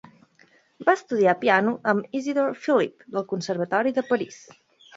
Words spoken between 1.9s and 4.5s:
amb Isidor Philipp, del Conservatori de París.